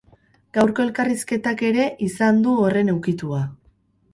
Gaurko 0.57 0.85
elkarrizketak 0.85 1.61
ere 1.69 1.85
izan 2.09 2.41
du 2.47 2.57
horren 2.65 2.91
ukitua. 2.95 3.45